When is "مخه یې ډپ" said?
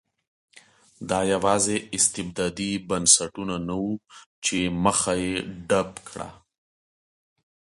4.83-5.91